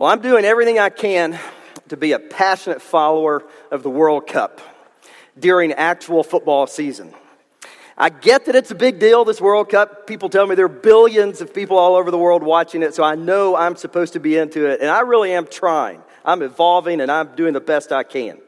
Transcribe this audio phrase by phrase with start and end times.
[0.00, 1.38] Well, I'm doing everything I can
[1.90, 4.58] to be a passionate follower of the World Cup
[5.38, 7.12] during actual football season.
[7.98, 10.06] I get that it's a big deal, this World Cup.
[10.06, 13.04] People tell me there are billions of people all over the world watching it, so
[13.04, 16.00] I know I'm supposed to be into it, and I really am trying.
[16.24, 18.38] I'm evolving and I'm doing the best I can.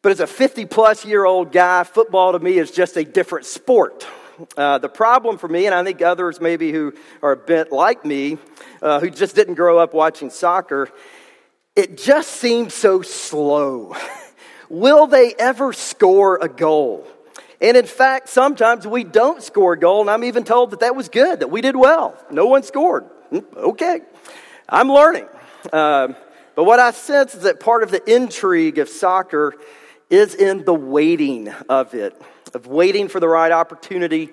[0.00, 3.44] But as a 50 plus year old guy, football to me is just a different
[3.44, 4.06] sport.
[4.56, 6.92] Uh, the problem for me, and I think others maybe who
[7.22, 8.38] are bit like me,
[8.82, 10.88] uh, who just didn't grow up watching soccer,
[11.76, 13.94] it just seems so slow.
[14.68, 17.06] Will they ever score a goal?
[17.60, 20.96] And in fact, sometimes we don't score a goal, and I'm even told that that
[20.96, 22.16] was good, that we did well.
[22.30, 23.04] No one scored.
[23.30, 24.00] Hmm, okay.
[24.68, 25.28] I'm learning.
[25.72, 26.08] Uh,
[26.56, 29.54] but what I sense is that part of the intrigue of soccer
[30.10, 32.20] is in the waiting of it
[32.54, 34.30] of waiting for the right opportunity,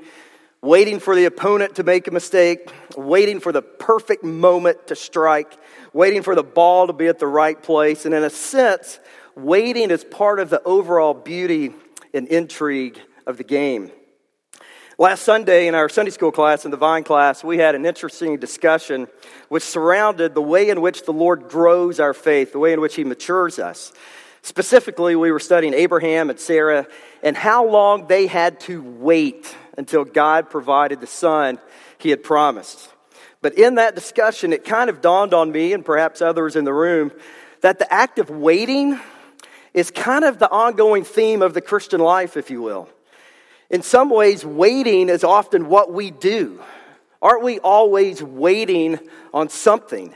[0.61, 5.57] waiting for the opponent to make a mistake, waiting for the perfect moment to strike,
[5.94, 8.05] waiting for the ball to be at the right place.
[8.05, 8.99] And in a sense,
[9.35, 11.73] waiting is part of the overall beauty
[12.13, 13.91] and intrigue of the game.
[14.97, 18.38] Last Sunday in our Sunday school class, in the Vine class, we had an interesting
[18.38, 19.08] discussion
[19.50, 22.94] which surrounded the way in which the Lord grows our faith, the way in which
[22.94, 23.94] He matures us.
[24.44, 26.88] Specifically, we were studying Abraham and Sarah
[27.22, 31.59] and how long they had to wait until God provided the son
[32.00, 32.89] he had promised.
[33.42, 36.73] But in that discussion, it kind of dawned on me and perhaps others in the
[36.73, 37.12] room
[37.62, 39.00] that the act of waiting
[39.73, 42.89] is kind of the ongoing theme of the Christian life, if you will.
[43.69, 46.62] In some ways, waiting is often what we do.
[47.22, 49.00] Aren't we always waiting
[49.34, 50.14] on something?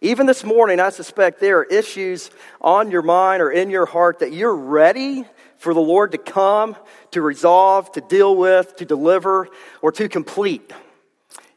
[0.00, 4.20] Even this morning, I suspect there are issues on your mind or in your heart
[4.20, 5.24] that you're ready
[5.56, 6.76] for the Lord to come,
[7.10, 9.48] to resolve, to deal with, to deliver,
[9.82, 10.72] or to complete.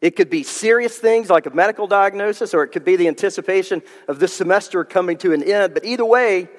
[0.01, 3.83] It could be serious things like a medical diagnosis, or it could be the anticipation
[4.07, 5.75] of this semester coming to an end.
[5.75, 6.49] But either way,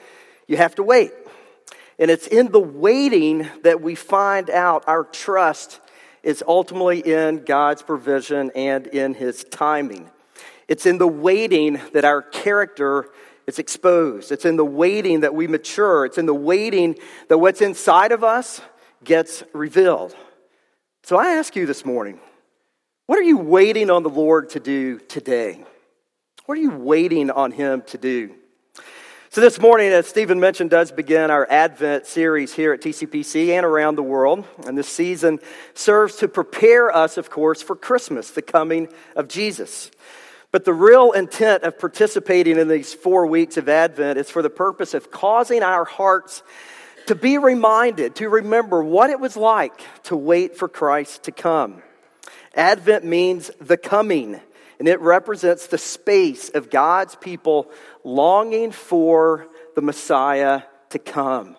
[0.47, 1.11] you have to wait.
[1.99, 5.81] And it's in the waiting that we find out our trust
[6.23, 10.09] is ultimately in God's provision and in His timing.
[10.73, 13.11] It's in the waiting that our character
[13.47, 14.33] is exposed.
[14.33, 16.07] It's in the waiting that we mature.
[16.07, 16.97] It's in the waiting
[17.29, 18.63] that what's inside of us
[19.05, 20.17] gets revealed.
[21.03, 22.21] So I ask you this morning
[23.05, 25.63] what are you waiting on the Lord to do today?
[26.47, 28.35] What are you waiting on Him to do?
[29.29, 33.67] So, this morning, as Stephen mentioned, does begin our Advent series here at TCPC and
[33.67, 34.47] around the world.
[34.67, 35.39] And this season
[35.75, 39.91] serves to prepare us, of course, for Christmas, the coming of Jesus.
[40.53, 44.51] But the real intent of participating in these four weeks of Advent is for the
[44.51, 46.43] purpose of causing our hearts
[47.07, 51.83] to be reminded, to remember what it was like to wait for Christ to come.
[52.55, 54.41] Advent means the coming,
[54.79, 57.71] and it represents the space of God's people
[58.05, 61.57] longing for the Messiah to come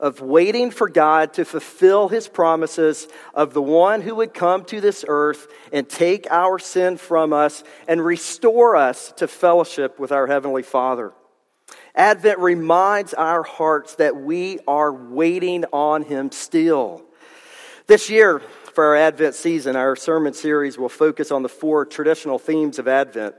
[0.00, 4.80] of waiting for God to fulfill his promises of the one who would come to
[4.80, 10.26] this earth and take our sin from us and restore us to fellowship with our
[10.26, 11.12] Heavenly Father.
[11.94, 17.04] Advent reminds our hearts that we are waiting on him still.
[17.86, 18.40] This year,
[18.74, 22.88] for our Advent season, our sermon series will focus on the four traditional themes of
[22.88, 23.34] Advent,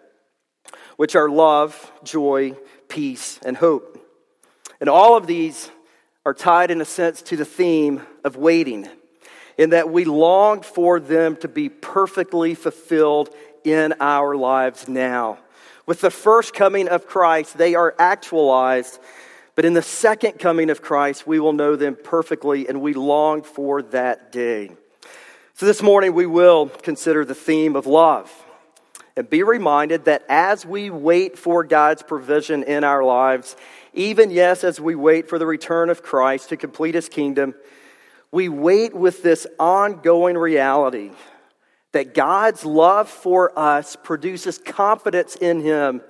[0.97, 2.55] which are love, joy,
[2.87, 3.97] peace, and hope.
[4.79, 5.71] And all of these
[6.23, 8.87] are tied, in a sense, to the theme of waiting,
[9.57, 13.33] in that we long for them to be perfectly fulfilled
[13.63, 15.39] in our lives now.
[15.87, 18.99] With the first coming of Christ, they are actualized,
[19.55, 23.41] but in the second coming of Christ, we will know them perfectly, and we long
[23.41, 24.69] for that day.
[25.55, 28.31] So this morning, we will consider the theme of love
[29.17, 33.55] and be reminded that as we wait for God's provision in our lives,
[33.93, 37.55] even, yes, as we wait for the return of Christ to complete his kingdom,
[38.31, 41.11] we wait with this ongoing reality
[41.91, 46.01] that God's love for us produces confidence in him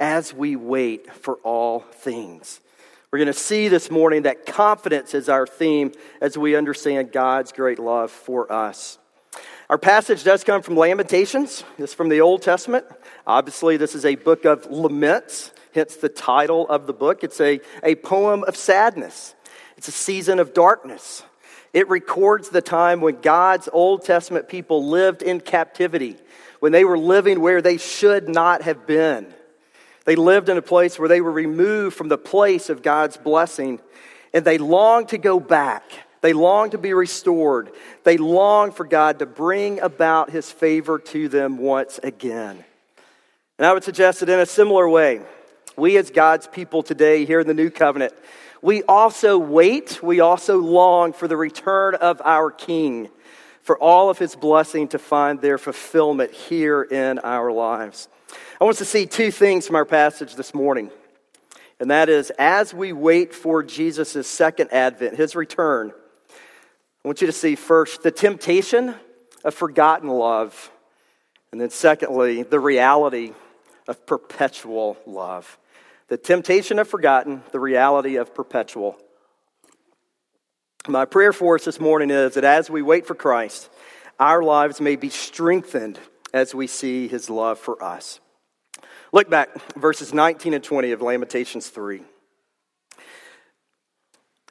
[0.00, 2.60] as we wait for all things.
[3.10, 7.52] We're going to see this morning that confidence is our theme as we understand God's
[7.52, 8.98] great love for us.
[9.70, 11.62] Our passage does come from Lamentations.
[11.78, 12.84] It's from the Old Testament.
[13.26, 17.24] Obviously, this is a book of laments hence the title of the book.
[17.24, 19.34] It's a, a poem of sadness,
[19.76, 21.22] it's a season of darkness.
[21.74, 26.16] It records the time when God's Old Testament people lived in captivity,
[26.60, 29.32] when they were living where they should not have been.
[30.06, 33.80] They lived in a place where they were removed from the place of God's blessing,
[34.32, 35.82] and they longed to go back.
[36.22, 37.70] They longed to be restored.
[38.04, 42.64] They longed for God to bring about his favor to them once again.
[43.58, 45.20] And I would suggest that in a similar way,
[45.78, 48.12] we as God's people today here in the new covenant,
[48.60, 53.08] we also wait, we also long for the return of our King,
[53.62, 58.08] for all of his blessing to find their fulfillment here in our lives.
[58.60, 60.90] I want us to see two things from our passage this morning.
[61.80, 65.92] And that is, as we wait for Jesus' second advent, his return,
[67.04, 68.96] I want you to see first the temptation
[69.44, 70.72] of forgotten love.
[71.52, 73.32] And then, secondly, the reality
[73.86, 75.56] of perpetual love.
[76.08, 78.96] The temptation of forgotten, the reality of perpetual.
[80.88, 83.68] My prayer for us this morning is that as we wait for Christ,
[84.18, 85.98] our lives may be strengthened
[86.32, 88.20] as we see his love for us.
[89.12, 92.02] Look back, verses 19 and 20 of Lamentations 3.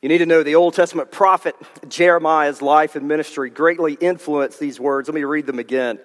[0.04, 1.56] You need to know the Old Testament prophet
[1.88, 5.10] Jeremiah's life and ministry greatly influenced these words.
[5.10, 5.98] Let me read them again.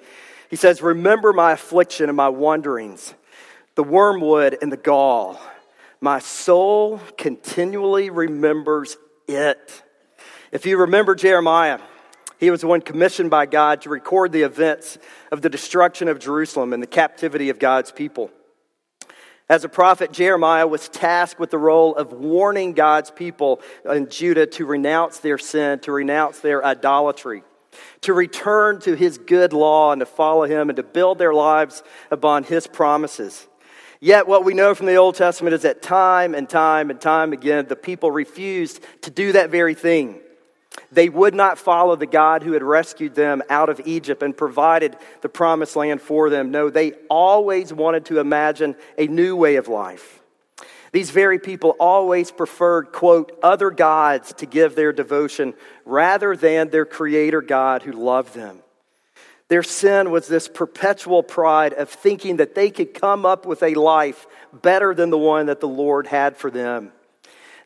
[0.48, 3.14] He says, Remember my affliction and my wanderings
[3.74, 5.40] the wormwood and the gall.
[6.00, 8.96] My soul continually remembers
[9.28, 9.82] it.
[10.50, 11.78] If you remember Jeremiah,
[12.38, 14.98] he was the one commissioned by God to record the events
[15.30, 18.30] of the destruction of Jerusalem and the captivity of God's people.
[19.48, 24.46] As a prophet, Jeremiah was tasked with the role of warning God's people in Judah
[24.46, 27.44] to renounce their sin, to renounce their idolatry,
[28.00, 31.82] to return to his good law and to follow him and to build their lives
[32.10, 33.46] upon his promises.
[34.04, 37.32] Yet, what we know from the Old Testament is that time and time and time
[37.32, 40.18] again, the people refused to do that very thing.
[40.90, 44.96] They would not follow the God who had rescued them out of Egypt and provided
[45.20, 46.50] the promised land for them.
[46.50, 50.20] No, they always wanted to imagine a new way of life.
[50.90, 55.54] These very people always preferred, quote, other gods to give their devotion
[55.84, 58.64] rather than their creator God who loved them.
[59.52, 63.74] Their sin was this perpetual pride of thinking that they could come up with a
[63.74, 66.90] life better than the one that the Lord had for them.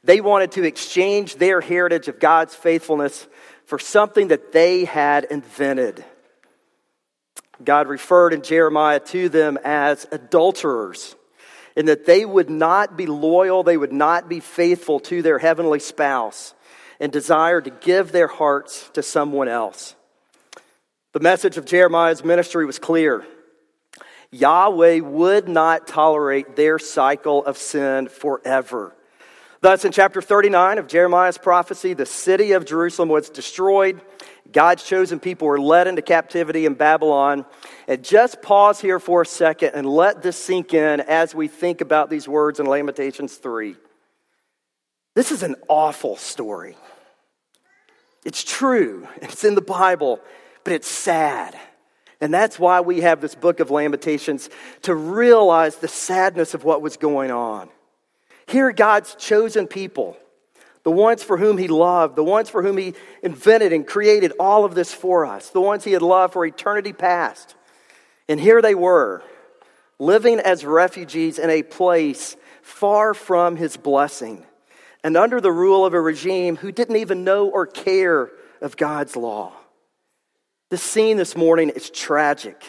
[0.03, 3.29] They wanted to exchange their heritage of God's faithfulness
[3.67, 6.05] for something that they had invented.
[7.63, 11.15] God referred in Jeremiah to them as adulterers,
[11.77, 15.79] in that they would not be loyal, they would not be faithful to their heavenly
[15.79, 16.53] spouse,
[16.99, 19.95] and desired to give their hearts to someone else.
[21.17, 23.25] The message of Jeremiah's ministry was clear.
[24.33, 28.95] Yahweh would not tolerate their cycle of sin forever.
[29.63, 34.03] Thus, in chapter 39 of Jeremiah's prophecy, the city of Jerusalem was destroyed.
[34.53, 37.47] God's chosen people were led into captivity in Babylon.
[37.89, 41.81] And just pause here for a second and let this sink in as we think
[41.81, 43.75] about these words in Lamentations 3.
[45.15, 46.77] This is an awful story.
[48.23, 50.21] It's true, it's in the Bible,
[50.67, 51.57] but it's sad.
[52.21, 54.51] And that's why we have this book of Lamentations
[54.83, 57.69] to realize the sadness of what was going on.
[58.49, 60.17] Here, God's chosen people,
[60.83, 64.65] the ones for whom He loved, the ones for whom He invented and created all
[64.65, 67.55] of this for us, the ones He had loved for eternity past.
[68.29, 69.23] And here they were,
[70.01, 74.45] living as refugees in a place far from His blessing
[75.05, 79.15] and under the rule of a regime who didn't even know or care of God's
[79.15, 79.53] law.
[80.69, 82.61] The scene this morning is tragic.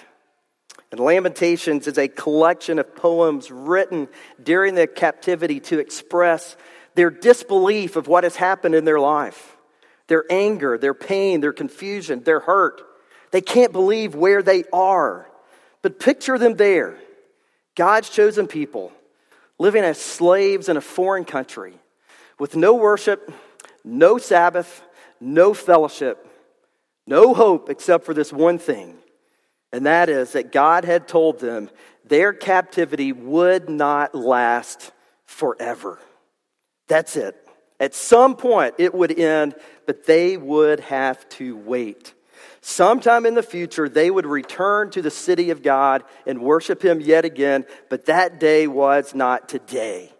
[0.92, 4.08] And Lamentations is a collection of poems written
[4.42, 6.56] during their captivity to express
[6.94, 9.58] their disbelief of what has happened in their life,
[10.08, 12.82] their anger, their pain, their confusion, their hurt.
[13.32, 15.28] They can't believe where they are.
[15.82, 16.98] But picture them there
[17.76, 18.92] God's chosen people
[19.60, 21.74] living as slaves in a foreign country
[22.38, 23.32] with no worship,
[23.84, 24.84] no Sabbath,
[25.20, 26.26] no fellowship
[27.08, 28.98] no hope except for this one thing,
[29.72, 31.70] and that is that God had told them
[32.06, 34.92] their captivity would not last
[35.26, 36.00] forever.
[36.88, 37.36] That's it.
[37.80, 42.14] At some point, it would end, but they would have to wait.
[42.62, 47.00] Sometime in the future, they would return to the city of God and worship Him
[47.00, 50.12] yet again, but that day was not today.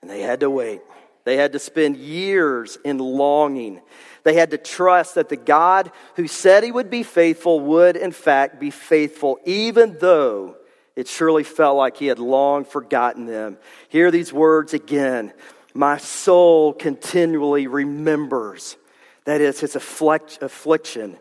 [0.00, 0.80] And they had to wait.
[1.26, 3.82] They had to spend years in longing
[4.26, 8.10] they had to trust that the God who said he would be faithful would, in
[8.10, 10.56] fact, be faithful, even though
[10.96, 13.56] it surely felt like he had long forgotten them.
[13.88, 15.32] Hear these words again.
[15.74, 18.76] My soul continually remembers.
[19.26, 21.16] That is his affliction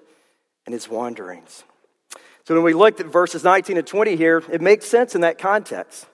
[0.65, 1.63] and his wanderings.
[2.45, 5.37] So when we looked at verses 19 and 20 here, it makes sense in that
[5.37, 6.07] context.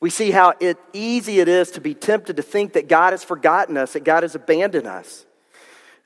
[0.00, 3.22] We see how it, easy it is to be tempted to think that God has
[3.22, 5.26] forgotten us, that God has abandoned us.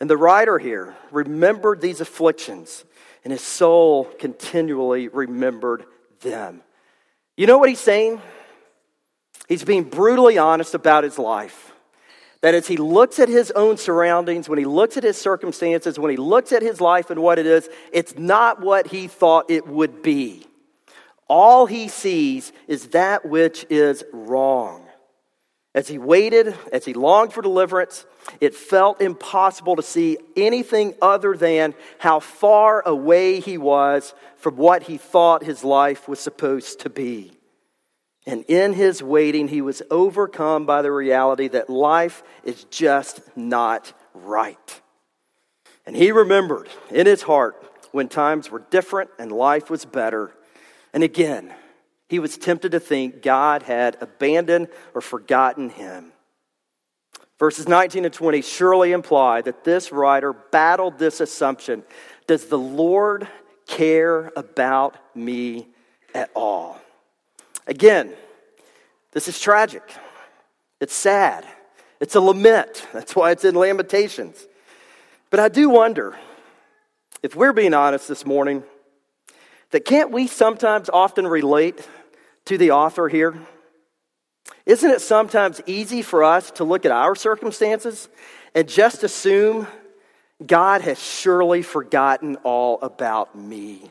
[0.01, 2.85] And the writer here remembered these afflictions,
[3.23, 5.85] and his soul continually remembered
[6.21, 6.63] them.
[7.37, 8.21] You know what he's saying?
[9.49, 11.73] He's being brutally honest about his life.
[12.41, 16.11] That as he looks at his own surroundings, when he looks at his circumstances, when
[16.11, 19.67] he looks at his life and what it is, it's not what he thought it
[19.67, 20.47] would be.
[21.29, 24.87] All he sees is that which is wrong.
[25.75, 28.07] As he waited, as he longed for deliverance,
[28.41, 34.85] it felt impossible to see anything other than how far away he was from what
[34.85, 37.33] he thought his life was supposed to be.
[38.27, 43.93] And in his waiting, he was overcome by the reality that life is just not
[44.15, 44.81] right.
[45.87, 47.61] And he remembered in his heart
[47.93, 50.35] when times were different and life was better.
[50.95, 51.53] And again,
[52.09, 56.13] he was tempted to think God had abandoned or forgotten him.
[57.39, 61.83] Verses 19 and 20 surely imply that this writer battled this assumption
[62.29, 63.29] Does the Lord
[63.67, 65.67] care about me
[66.15, 66.81] at all?
[67.67, 68.15] Again,
[69.11, 69.83] this is tragic.
[70.81, 71.45] It's sad.
[72.01, 72.87] It's a lament.
[72.93, 74.47] That's why it's in Lamentations.
[75.31, 76.17] But I do wonder,
[77.23, 78.63] if we're being honest this morning,
[79.75, 81.85] that can't we sometimes often relate
[82.45, 83.35] to the author here?
[84.67, 88.09] Isn't it sometimes easy for us to look at our circumstances
[88.55, 89.67] and just assume
[90.47, 93.91] God has surely forgotten all about me?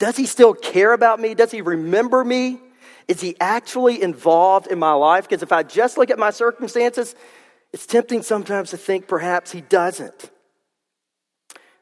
[0.00, 1.34] Does he still care about me?
[1.34, 2.58] Does he remember me?
[3.06, 5.28] Is he actually involved in my life?
[5.28, 7.14] Because if I just look at my circumstances,
[7.72, 10.32] it's tempting sometimes to think perhaps he doesn't.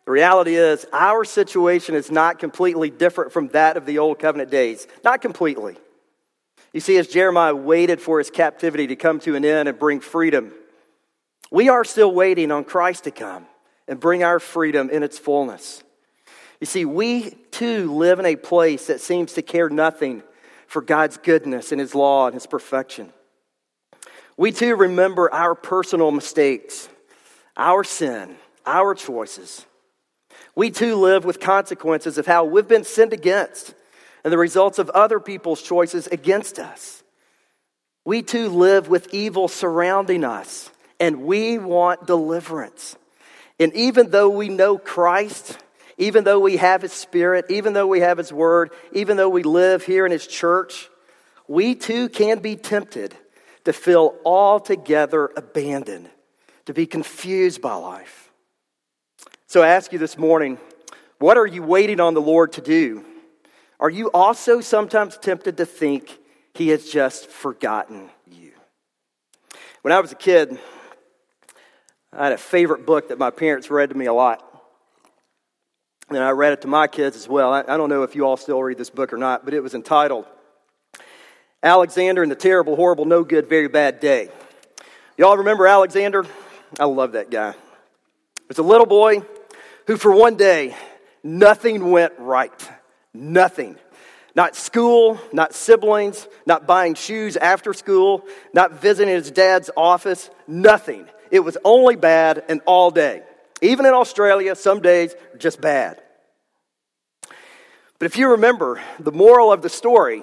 [0.07, 4.51] The reality is, our situation is not completely different from that of the old covenant
[4.51, 4.87] days.
[5.03, 5.77] Not completely.
[6.75, 10.01] You see, as Jeremiah waited for his captivity to come to an end and bring
[10.01, 10.53] freedom,
[11.51, 13.47] we are still waiting on Christ to come
[13.87, 15.83] and bring our freedom in its fullness.
[16.61, 20.23] You see, we too live in a place that seems to care nothing
[20.67, 23.13] for God's goodness and His law and His perfection.
[24.37, 26.89] We too remember our personal mistakes,
[27.57, 29.65] our sin, our choices.
[30.55, 33.75] We too live with consequences of how we've been sinned against
[34.23, 37.03] and the results of other people's choices against us.
[38.05, 42.97] We too live with evil surrounding us, and we want deliverance.
[43.59, 45.59] And even though we know Christ,
[45.99, 49.43] even though we have His Spirit, even though we have His Word, even though we
[49.43, 50.89] live here in His church,
[51.47, 53.15] we too can be tempted
[53.65, 56.09] to feel altogether abandoned,
[56.67, 58.24] to be confused by life.
[59.55, 60.59] So I ask you this morning
[61.21, 63.05] what are you waiting on the Lord to do?
[63.79, 66.19] Are you also sometimes tempted to think
[66.55, 68.51] He has just forgotten you?
[69.83, 70.59] When I was a kid,
[72.13, 74.43] I had a favorite book that my parents read to me a lot.
[76.09, 77.53] And I read it to my kids as well.
[77.53, 79.75] I, don't know if you all still read this book or not, but it was
[79.75, 80.27] entitled
[81.63, 84.31] Alexander and the Terrible, Horrible, No Good, Very Bad Day.
[85.17, 86.27] Y'all remember Alexander?
[86.81, 87.55] I love that guy.
[88.51, 89.23] It's a little boy
[89.87, 90.75] who, for one day,
[91.23, 92.71] nothing went right.
[93.13, 93.77] Nothing.
[94.35, 101.07] Not school, not siblings, not buying shoes after school, not visiting his dad's office, nothing.
[101.31, 103.23] It was only bad and all day.
[103.63, 106.01] Even in Australia, some days are just bad.
[107.99, 110.23] But if you remember, the moral of the story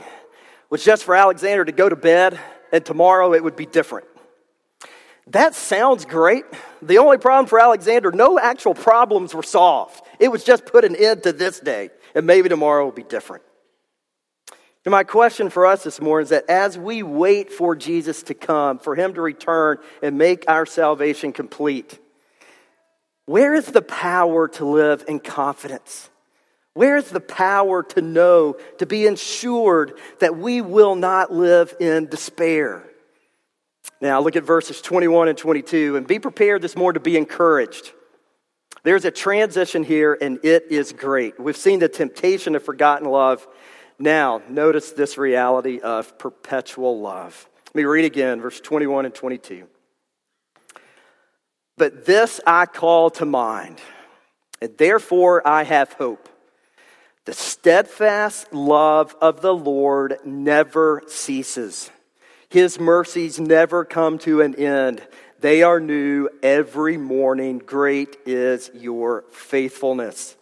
[0.70, 2.39] was just for Alexander to go to bed,
[2.72, 4.08] and tomorrow it would be different.
[5.27, 6.45] That sounds great.
[6.81, 10.01] The only problem for Alexander, no actual problems were solved.
[10.19, 13.43] It was just put an end to this day, and maybe tomorrow will be different.
[14.83, 18.33] And my question for us this morning is that as we wait for Jesus to
[18.33, 21.99] come, for him to return and make our salvation complete,
[23.27, 26.09] where is the power to live in confidence?
[26.73, 32.07] Where is the power to know, to be ensured that we will not live in
[32.07, 32.83] despair?
[34.01, 37.91] Now, look at verses 21 and 22 and be prepared this morning to be encouraged.
[38.84, 41.39] There's a transition here, and it is great.
[41.39, 43.48] We've seen the temptation of forgotten love.
[44.00, 47.48] Now, notice this reality of perpetual love.
[47.67, 49.67] Let me read again, verse 21 and 22.
[51.77, 53.79] But this I call to mind,
[54.62, 56.27] and therefore I have hope.
[57.25, 61.91] The steadfast love of the Lord never ceases.
[62.51, 65.01] His mercies never come to an end.
[65.39, 67.60] They are new every morning.
[67.60, 70.36] Great is your faithfulness.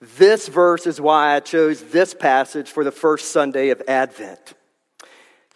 [0.00, 4.54] This verse is why I chose this passage for the first Sunday of Advent.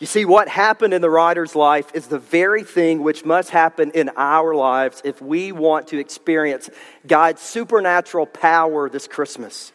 [0.00, 3.92] You see, what happened in the writer's life is the very thing which must happen
[3.92, 6.68] in our lives if we want to experience
[7.06, 9.72] God's supernatural power this Christmas.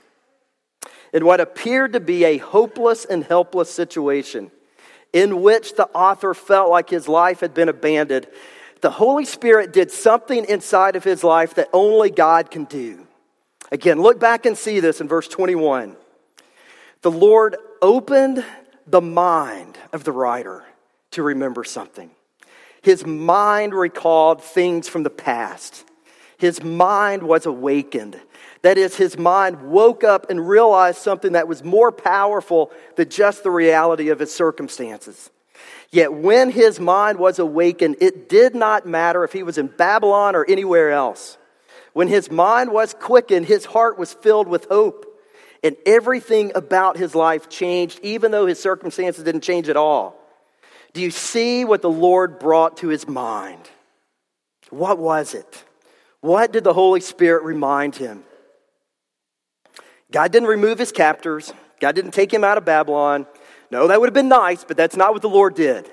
[1.13, 4.51] in what appeared to be a hopeless and helpless situation
[5.15, 8.27] in which the author felt like his life had been abandoned,
[8.81, 13.07] the Holy Spirit did something inside of his life that only God can do.
[13.71, 15.95] Again, look back and see this in verse 21.
[17.01, 18.43] The Lord opened
[18.85, 20.65] the mind of the writer
[21.11, 22.11] to remember something.
[22.81, 25.85] His mind recalled things from the past.
[26.37, 28.19] His mind was awakened.
[28.65, 33.43] That is, his mind woke up and realized something that was more powerful than just
[33.43, 35.29] the reality of his circumstances.
[35.91, 40.35] Yet when his mind was awakened, it did not matter if he was in Babylon
[40.35, 41.37] or anywhere else.
[41.93, 45.05] When his mind was quickened, his heart was filled with hope.
[45.63, 50.19] And everything about his life changed, even though his circumstances didn't change at all.
[50.93, 53.69] Do you see what the Lord brought to his mind?
[54.71, 55.63] What was it?
[56.21, 58.23] What did the Holy Spirit remind him?
[60.15, 61.51] God didn't remove his captors.
[61.81, 63.27] God didn't take him out of Babylon.
[63.69, 65.91] No, that would have been nice, but that's not what the Lord did.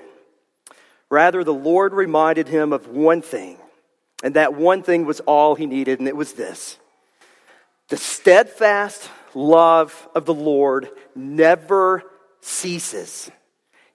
[1.09, 3.57] Rather, the Lord reminded him of one thing,
[4.23, 6.77] and that one thing was all he needed, and it was this
[7.89, 12.01] the steadfast love of the Lord never
[12.39, 13.29] ceases,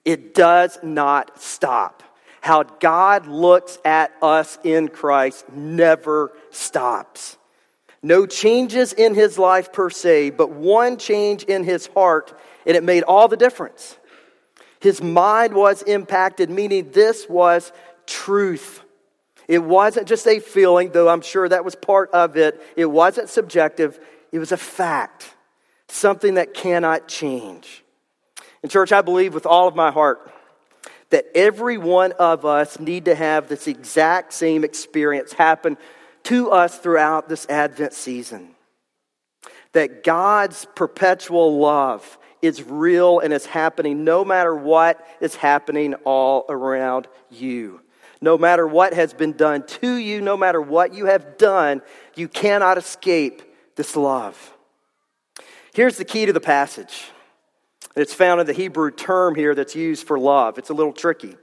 [0.05, 2.03] it does not stop.
[2.41, 7.38] How God looks at us in Christ never stops.
[8.01, 12.83] No changes in his life per se, but one change in his heart, and it
[12.83, 13.97] made all the difference.
[14.79, 17.73] His mind was impacted, meaning this was
[18.05, 18.81] truth.
[19.47, 22.61] It wasn't just a feeling, though I'm sure that was part of it.
[22.77, 23.99] It wasn't subjective,
[24.31, 25.33] it was a fact,
[25.87, 27.83] something that cannot change.
[28.63, 30.31] In church, I believe with all of my heart
[31.09, 35.77] that every one of us need to have this exact same experience happen
[36.29, 38.49] to us throughout this Advent season.
[39.73, 46.45] That God's perpetual love is real and is happening no matter what is happening all
[46.47, 47.81] around you.
[48.21, 51.81] No matter what has been done to you, no matter what you have done,
[52.15, 53.41] you cannot escape
[53.75, 54.53] this love.
[55.73, 57.05] Here's the key to the passage.
[57.95, 60.57] It's found in the Hebrew term here that's used for love.
[60.57, 61.37] It's a little tricky.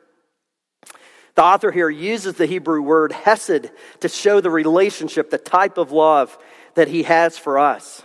[1.37, 3.71] The author here uses the Hebrew word hesed
[4.01, 6.37] to show the relationship, the type of love
[6.75, 8.03] that he has for us.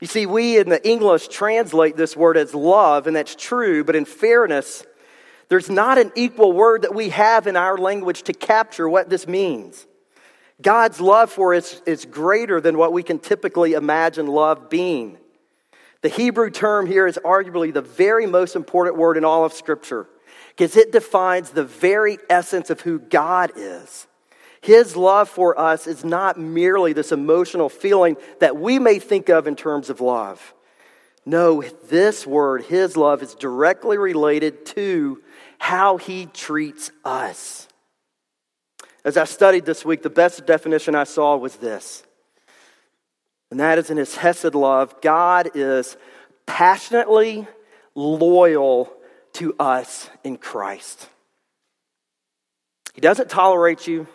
[0.00, 3.96] You see, we in the English translate this word as love, and that's true, but
[3.96, 4.84] in fairness,
[5.48, 9.26] there's not an equal word that we have in our language to capture what this
[9.26, 9.84] means.
[10.62, 15.18] God's love for us is greater than what we can typically imagine love being.
[16.02, 20.06] The Hebrew term here is arguably the very most important word in all of Scripture
[20.56, 24.06] because it defines the very essence of who God is.
[24.62, 29.46] His love for us is not merely this emotional feeling that we may think of
[29.46, 30.54] in terms of love.
[31.26, 35.22] No, this word, His love, is directly related to
[35.58, 37.68] how He treats us.
[39.04, 42.02] As I studied this week, the best definition I saw was this,
[43.50, 45.96] and that is in His Hesed love, God is
[46.46, 47.46] passionately
[47.94, 48.92] loyal
[49.36, 51.08] to us in Christ.
[52.94, 54.06] He doesn't tolerate you,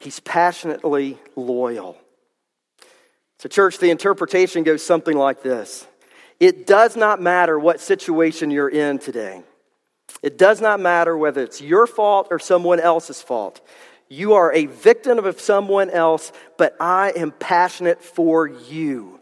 [0.00, 1.96] He's passionately loyal.
[3.38, 5.86] So, church, the interpretation goes something like this
[6.40, 9.42] It does not matter what situation you're in today.
[10.22, 13.60] It does not matter whether it's your fault or someone else's fault.
[14.08, 19.21] You are a victim of someone else, but I am passionate for you.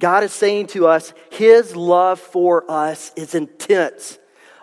[0.00, 4.18] God is saying to us, His love for us is intense.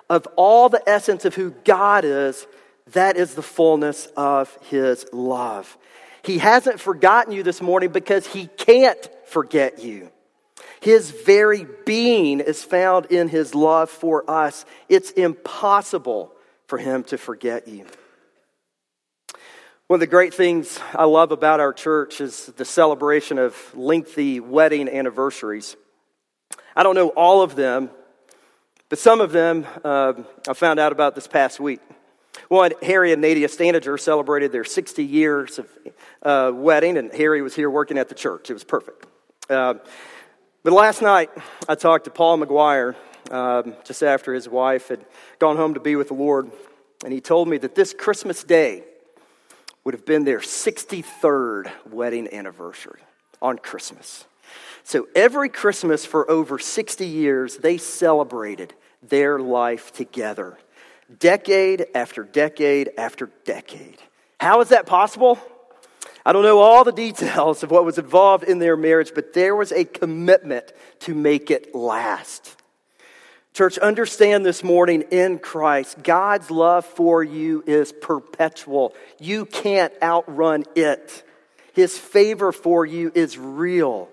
[0.09, 2.47] Of all the essence of who God is,
[2.93, 5.77] that is the fullness of His love.
[6.23, 10.09] He hasn't forgotten you this morning because He can't forget you.
[10.79, 14.65] His very being is found in His love for us.
[14.87, 16.31] It's impossible
[16.67, 17.85] for Him to forget you.
[19.87, 24.39] One of the great things I love about our church is the celebration of lengthy
[24.39, 25.75] wedding anniversaries.
[26.75, 27.91] I don't know all of them,
[28.89, 30.13] but some of them uh,
[30.49, 31.81] I found out about this past week.
[32.47, 35.69] One, Harry and Nadia Stanager celebrated their 60 years of
[36.23, 38.49] uh, wedding, and Harry was here working at the church.
[38.49, 39.05] It was perfect.
[39.51, 39.75] Uh,
[40.63, 41.29] but last night,
[41.69, 42.95] I talked to Paul McGuire
[43.29, 45.05] um, just after his wife had
[45.37, 46.51] gone home to be with the Lord,
[47.03, 48.83] and he told me that this Christmas day,
[49.85, 53.01] would have been their 63rd wedding anniversary
[53.41, 54.25] on Christmas.
[54.83, 60.57] So every Christmas for over 60 years, they celebrated their life together,
[61.19, 63.97] decade after decade after decade.
[64.39, 65.39] How is that possible?
[66.25, 69.55] I don't know all the details of what was involved in their marriage, but there
[69.55, 72.55] was a commitment to make it last.
[73.55, 78.93] Church, understand this morning in Christ, God's love for you is perpetual.
[79.17, 81.23] You can't outrun it.
[81.73, 84.09] His favor for you is real.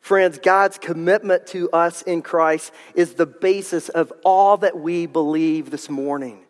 [0.00, 5.72] Friends, God's commitment to us in Christ is the basis of all that we believe
[5.72, 6.44] this morning.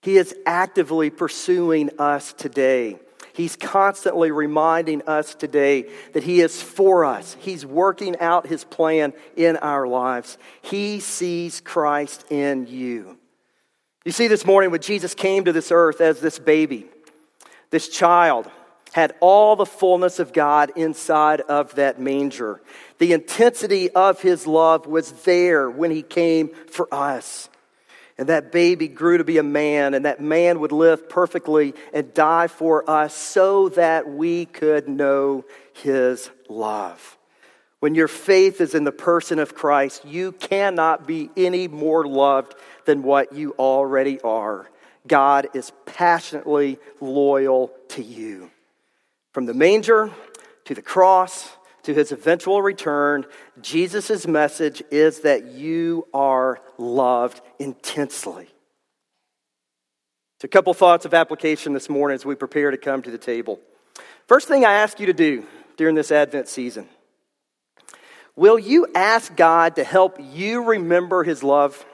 [0.00, 2.98] He is actively pursuing us today.
[3.34, 7.36] He's constantly reminding us today that He is for us.
[7.40, 10.38] He's working out His plan in our lives.
[10.62, 13.18] He sees Christ in you.
[14.04, 16.86] You see, this morning when Jesus came to this earth as this baby,
[17.70, 18.48] this child
[18.92, 22.62] had all the fullness of God inside of that manger.
[22.98, 27.48] The intensity of His love was there when He came for us.
[28.16, 32.14] And that baby grew to be a man, and that man would live perfectly and
[32.14, 37.18] die for us so that we could know his love.
[37.80, 42.54] When your faith is in the person of Christ, you cannot be any more loved
[42.86, 44.70] than what you already are.
[45.06, 48.50] God is passionately loyal to you.
[49.32, 50.10] From the manger
[50.64, 51.50] to the cross
[51.84, 53.24] to his eventual return,
[53.60, 58.48] Jesus' message is that you are loved intensely.
[60.40, 63.18] So, a couple thoughts of application this morning as we prepare to come to the
[63.18, 63.60] table.
[64.26, 66.88] First thing I ask you to do during this Advent season
[68.36, 71.84] will you ask God to help you remember his love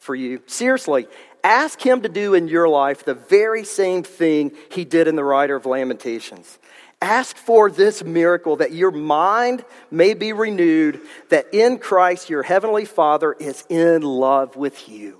[0.00, 0.42] for you?
[0.46, 1.06] Seriously,
[1.42, 5.24] ask him to do in your life the very same thing he did in the
[5.24, 6.58] writer of Lamentations.
[7.02, 12.84] Ask for this miracle that your mind may be renewed, that in Christ your heavenly
[12.84, 15.18] Father is in love with you.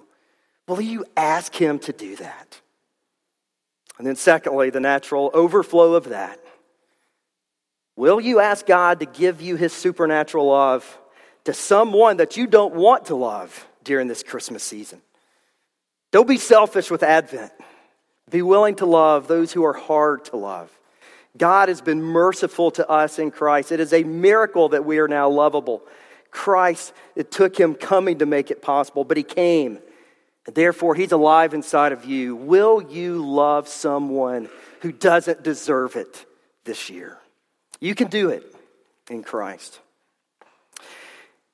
[0.68, 2.60] Will you ask Him to do that?
[3.98, 6.38] And then, secondly, the natural overflow of that.
[7.96, 10.98] Will you ask God to give you His supernatural love
[11.44, 15.02] to someone that you don't want to love during this Christmas season?
[16.12, 17.50] Don't be selfish with Advent.
[18.30, 20.70] Be willing to love those who are hard to love.
[21.36, 23.72] God has been merciful to us in Christ.
[23.72, 25.82] It is a miracle that we are now lovable.
[26.30, 29.78] Christ, it took him coming to make it possible, but he came.
[30.46, 32.34] And therefore, he's alive inside of you.
[32.36, 34.48] Will you love someone
[34.80, 36.26] who doesn't deserve it
[36.64, 37.18] this year?
[37.80, 38.44] You can do it
[39.08, 39.80] in Christ.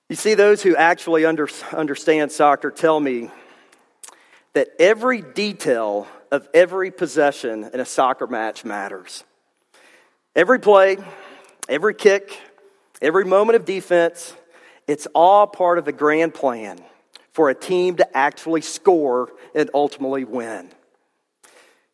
[0.08, 3.30] You see, those who actually under, understand soccer tell me
[4.54, 9.24] that every detail of every possession in a soccer match matters.
[10.38, 10.98] Every play,
[11.68, 12.38] every kick,
[13.02, 14.36] every moment of defense,
[14.86, 16.78] it's all part of the grand plan
[17.32, 20.70] for a team to actually score and ultimately win.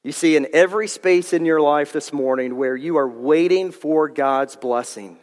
[0.02, 4.10] You see, in every space in your life this morning where you are waiting for
[4.10, 5.16] God's blessing,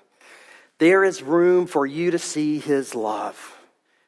[0.79, 3.55] there is room for you to see His love.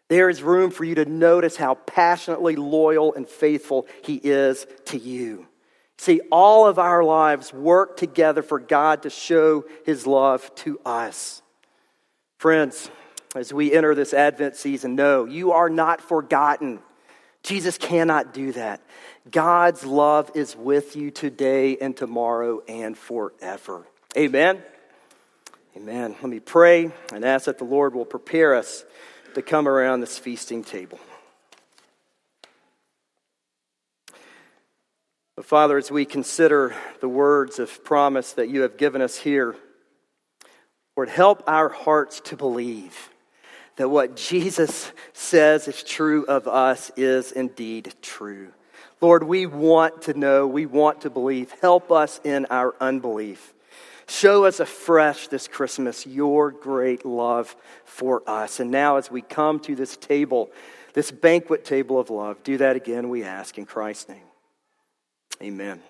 [0.08, 4.97] There is room for you to notice how passionately loyal and faithful He is to
[4.97, 5.45] you.
[5.97, 11.41] See, all of our lives work together for God to show his love to us.
[12.38, 12.89] Friends,
[13.36, 16.79] as we enter this Advent season, no, you are not forgotten.
[17.41, 18.82] Jesus cannot do that.
[19.29, 23.88] God's love is with you today and tomorrow and forever.
[24.17, 24.62] Amen.
[25.75, 26.15] Amen.
[26.21, 28.86] Let me pray and ask that the Lord will prepare us
[29.36, 30.99] to come around this feasting table.
[35.43, 39.58] But Father, as we consider the words of promise that you have given us here,
[40.95, 43.10] Lord, help our hearts to believe
[43.75, 48.53] that what Jesus says is true of us is indeed true.
[49.01, 51.51] Lord, we want to know, we want to believe.
[51.60, 53.53] Help us in our unbelief.
[54.08, 57.53] Show us afresh this Christmas your great love
[57.84, 58.62] for us.
[58.62, 60.51] And now, as we come to this table,
[60.93, 64.23] this banquet table of love, do that again, we ask in Christ's name.
[65.41, 65.81] Amen.